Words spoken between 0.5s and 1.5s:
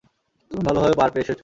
ভালোভাবে পার পেয়ে এসেছো।